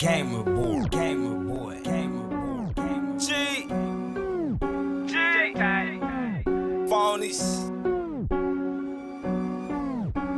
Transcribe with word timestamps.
Gamer 0.00 0.42
boy, 0.44 0.84
gamer 0.88 1.34
boy, 1.44 1.80
gamer 1.82 2.28
boy, 2.28 2.72
gamer 2.74 3.18
G. 3.18 3.66
G. 5.06 5.14
Phonies. 6.88 7.68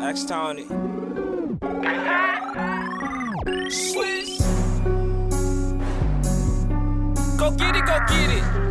X 0.03 0.25
Tony. 0.25 0.65
Swiss. 3.71 4.41
Go 7.39 7.51
get 7.53 7.77
it, 7.77 7.87
go 7.87 7.99
get 8.09 8.31
it. 8.31 8.62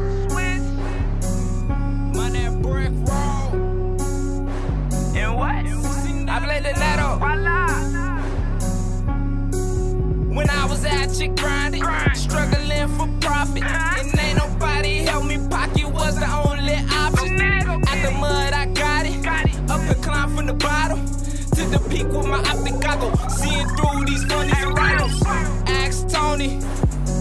I 11.11 11.13
was 11.13 11.21
at 11.21 11.27
chick 11.27 11.35
grinding, 11.35 11.83
struggling 12.13 12.87
for 12.97 13.07
profit. 13.19 13.63
And 13.63 14.17
ain't 14.17 14.37
nobody 14.37 14.99
help 14.99 15.25
me, 15.25 15.39
pocket 15.49 15.91
was 15.91 16.17
the 16.17 16.25
only 16.25 16.75
option. 16.89 17.41
Out 17.41 18.01
the 18.01 18.11
mud, 18.11 18.53
I 18.53 18.65
got 18.67 19.05
it. 19.05 19.69
Up 19.69 19.81
and 19.81 20.01
climb 20.03 20.35
from 20.37 20.45
the 20.45 20.53
bottom 20.53 21.05
to 21.05 21.63
the 21.67 21.79
peak 21.89 22.07
with 22.07 22.27
my 22.27 22.39
optic 22.39 22.79
goggle. 22.79 23.13
Seeing 23.27 23.67
through 23.75 24.05
these 24.05 24.23
funnies 24.23 24.63
and. 24.63 25.21
Ask 25.67 26.07
Tony, 26.07 26.59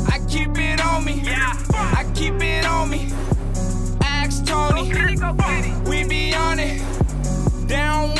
I 0.06 0.20
keep 0.28 0.56
it 0.56 0.80
on 0.86 1.05
me. 1.05 1.25
I 1.27 2.09
keep 2.14 2.34
it 2.41 2.64
on 2.66 2.91
me. 2.91 3.11
Ask 4.02 4.47
Tony, 4.47 4.92
we 5.88 6.05
be 6.05 6.33
on 6.33 6.61
it. 6.61 6.80
They 7.66 7.77
don't 7.77 8.20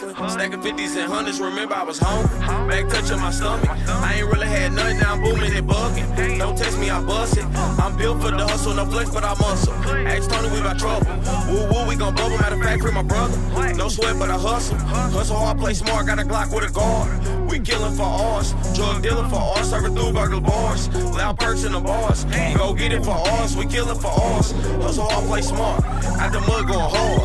hustling. 0.00 0.30
Stacking 0.30 0.60
50s 0.60 0.96
and 0.96 1.12
hundreds, 1.12 1.40
remember 1.40 1.74
I 1.74 1.82
was 1.82 1.98
hungry. 1.98 2.38
Back 2.68 2.88
touching 2.88 3.20
my 3.20 3.30
stomach. 3.30 3.68
I 3.68 4.14
ain't 4.18 4.26
really 4.26 4.46
had 4.46 4.72
nothing, 4.72 4.98
now 4.98 5.14
I'm 5.14 5.22
booming 5.22 5.52
and 5.54 5.66
bucking. 5.66 6.38
Don't 6.38 6.56
test 6.56 6.78
me, 6.78 6.90
I 6.90 7.02
bust 7.02 7.36
it. 7.36 7.44
I'm 7.44 7.96
built 7.96 8.20
for 8.22 8.30
the 8.30 8.46
hustle, 8.46 8.74
no 8.74 8.84
flex, 8.86 9.10
but 9.10 9.24
I 9.24 9.34
muscle. 9.34 9.72
Ask 9.72 10.30
Tony, 10.30 10.50
we 10.50 10.60
about 10.60 10.78
trouble. 10.78 11.06
Woo 11.50 11.66
woo, 11.70 11.88
we 11.88 11.96
gon' 11.96 12.14
bubble. 12.14 12.38
Matter 12.38 12.56
of 12.56 12.62
fact, 12.62 12.82
free 12.82 12.92
my 12.92 13.02
brother. 13.02 13.36
No 13.74 13.88
sweat, 13.88 14.18
but 14.18 14.30
I 14.30 14.38
hustle. 14.38 14.76
Hustle 14.76 15.36
hard, 15.36 15.58
play 15.58 15.74
smart, 15.74 16.06
got 16.06 16.18
a 16.18 16.22
Glock 16.22 16.54
with 16.54 16.68
a 16.68 16.72
guard. 16.72 17.50
We 17.50 17.58
killing 17.60 17.94
for 17.94 18.02
ours, 18.02 18.52
drug 18.74 19.02
dealing 19.02 19.28
for 19.30 19.36
ours, 19.36 19.70
serving 19.70 19.94
through 19.94 20.12
burger 20.12 20.40
bars. 20.40 20.88
Loud 20.94 21.38
perks 21.38 21.64
in 21.64 21.72
the 21.72 21.80
bars. 21.80 22.24
Go 22.56 22.74
get 22.74 22.92
it 22.92 23.04
for 23.04 23.12
ours, 23.12 23.56
we 23.56 23.66
killing 23.66 23.98
for 23.98 24.08
ours. 24.08 24.52
Hustle 24.82 25.08
hard, 25.08 25.24
play 25.26 25.42
smart. 25.42 25.82
Out 25.84 26.32
the 26.32 26.40
mud 26.40 26.66
going 26.66 26.90
hard. 26.90 27.17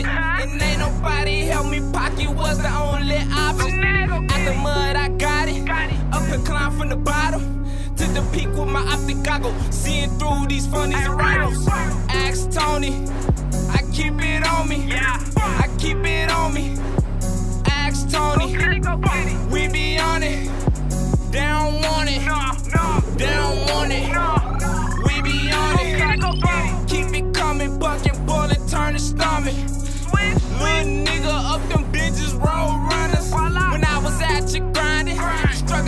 Profit. 0.00 0.48
And 0.48 0.62
ain't 0.62 0.78
nobody 0.78 1.40
help 1.42 1.66
me, 1.68 1.80
pocket 1.92 2.30
was 2.30 2.58
the 2.58 2.68
only 2.68 3.16
option. 3.16 4.10
Oh, 4.10 4.26
Out 4.30 4.44
the 4.44 4.54
mud, 4.54 4.96
I 4.96 5.08
got 5.08 5.48
it. 5.48 5.68
Up 6.12 6.22
and 6.32 6.44
climb 6.46 6.78
from 6.78 6.88
the 6.88 6.96
bottom 6.96 7.64
to 7.96 8.04
the 8.06 8.22
peak 8.32 8.48
with 8.48 8.68
my 8.68 8.80
optic 8.80 9.22
goggle. 9.22 9.54
Seeing 9.70 10.10
through 10.18 10.46
these 10.48 10.66
funnies 10.66 11.06
and 11.06 11.16
rhinos. 11.16 12.01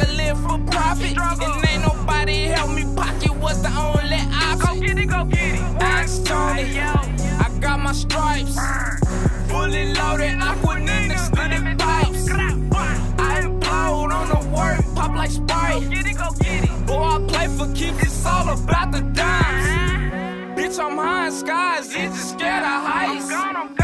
Struggling 0.05 0.37
for 0.37 0.59
profit. 0.71 1.17
And 1.17 1.69
ain't 1.69 1.83
nobody 1.83 2.45
help 2.45 2.71
me, 2.71 2.85
pocket 2.97 3.35
was 3.37 3.63
the 3.63 3.69
only 3.69 4.17
option. 4.17 4.99
Ask 5.81 6.25
Tony, 6.25 6.81
I 6.81 7.51
got 7.61 7.81
my 7.81 7.93
stripes. 7.93 8.57
Fully 9.49 9.93
loaded, 9.95 10.39
aquanin 10.41 11.11
extended 11.11 11.79
pipes. 11.79 12.29
I 13.19 13.43
implode 13.43 14.13
on 14.13 14.29
the 14.29 14.49
work, 14.49 14.85
pop 14.95 15.17
like 15.17 15.31
Sprite. 15.31 15.83
Boy, 16.87 17.03
I 17.03 17.27
play 17.29 17.49
for 17.49 17.73
keep, 17.75 17.95
it's 18.03 18.27
all 18.27 18.49
about 18.49 18.93
the 18.93 19.01
dimes. 19.01 20.59
Bitch, 20.59 20.79
I'm 20.79 20.97
high 20.97 21.27
in 21.27 21.33
skies, 21.33 21.87
it's 21.87 22.17
just 22.17 22.31
scared 22.31 22.63
of 22.63 22.83
heights. 22.87 23.84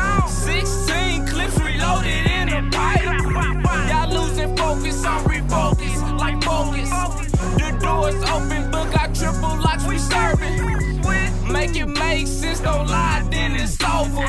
Make 11.71 11.83
it 11.83 11.87
make 11.87 12.27
sense, 12.27 12.59
don't 12.59 12.89
lie, 12.89 13.25
then 13.31 13.55
it's 13.55 13.79
over. 13.85 14.27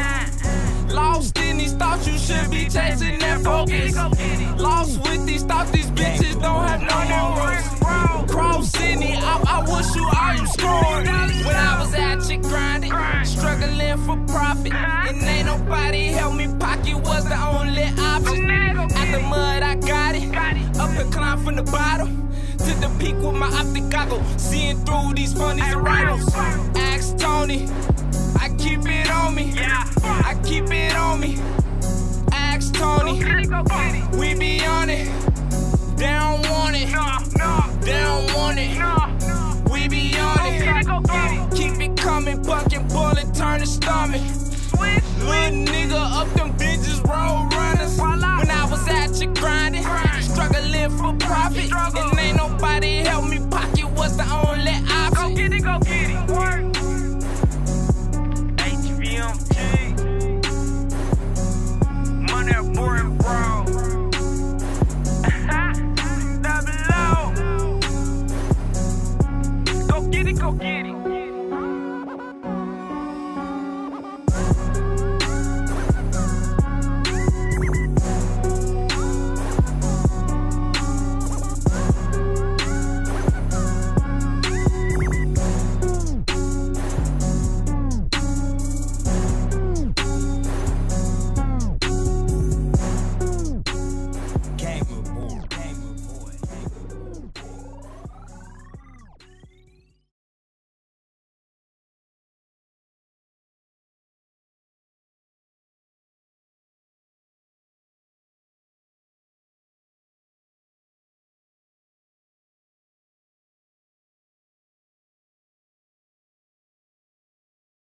Lost 0.94 1.36
in 1.40 1.58
these 1.58 1.74
thoughts, 1.74 2.06
you 2.08 2.16
should 2.20 2.52
be 2.52 2.66
chasing 2.66 3.18
that 3.18 3.42
focus. 3.42 3.96
Lost 4.62 5.02
with 5.02 5.26
these 5.26 5.42
thoughts, 5.42 5.72
these 5.72 5.90
bitches 5.90 6.40
don't 6.40 6.68
have 6.68 6.82
no 6.82 7.00
morals. 7.10 8.32
Cross 8.32 8.70
Sydney, 8.74 9.16
I, 9.16 9.42
I 9.48 9.60
wish 9.62 9.96
you 9.96 10.06
all 10.06 10.36
you 10.36 10.46
scored. 10.54 11.08
When 11.48 11.56
I 11.56 11.80
was 11.80 11.92
at 11.96 12.20
chick 12.28 12.44
grinding, 12.44 12.94
struggling 13.26 13.98
for 14.06 14.18
profit. 14.32 14.74
And 14.74 15.24
ain't 15.24 15.48
nobody 15.48 16.06
help 16.10 16.36
me, 16.36 16.48
pocket 16.60 16.96
was 16.98 17.28
the 17.28 17.42
only 17.42 17.86
option. 17.98 18.52
Out 18.52 19.12
the 19.12 19.20
mud, 19.20 19.64
I 19.64 19.76
got 19.78 20.14
it. 20.14 20.78
Up 20.78 20.92
and 20.92 21.12
climb 21.12 21.44
from 21.44 21.56
the 21.56 21.64
bottom 21.64 22.30
to 22.60 22.74
the 22.82 22.96
peak 23.00 23.16
with 23.16 23.34
my 23.34 23.48
optic 23.48 23.90
goggle. 23.90 24.24
Seeing 24.38 24.78
through 24.86 25.16
these 25.16 25.34
funnies 25.34 25.74
and. 25.74 26.81
Tony, 27.42 27.66
I 28.40 28.50
keep 28.60 28.86
it 28.86 29.10
on 29.10 29.34
me. 29.34 29.52
Yeah. 29.56 29.84
I 30.04 30.40
keep 30.46 30.70
it 30.70 30.96
on 30.96 31.20
me. 31.20 31.40
Ask 32.32 32.72
Tony, 32.76 33.14
we 34.16 34.36
be 34.36 34.64
on 34.64 34.92
it. 34.92 35.10
They 35.98 36.06
don't 36.06 36.48
want 36.52 36.76
it. 36.76 36.86
They 37.82 38.00
don't 38.00 38.34
want 38.36 38.60
it. 38.60 39.72
We 39.72 39.88
be 39.88 40.16
on 40.20 40.46
it. 40.46 41.56
Keep 41.56 41.82
it 41.82 41.98
coming, 41.98 42.44
bucking, 42.44 42.88
bullet, 42.90 43.34
turn 43.34 43.62
the 43.62 43.66
stomach. 43.66 44.22
Little 45.18 45.66
nigga 45.66 45.98
up 45.98 46.32
them 46.36 46.54
bitches, 46.60 47.02
roll 47.04 47.48
runners. 47.58 47.98
When 47.98 48.52
I 48.52 48.68
was 48.70 48.88
at 48.88 49.20
you 49.20 49.34
grinding, 49.34 49.82
struggling 50.22 50.92
for 50.92 51.14
profit. 51.18 51.72
And 51.74 52.20
ain't 52.20 52.38
nobody 52.38 52.51
down 62.48 62.50
there 62.50 62.64
more 62.64 63.21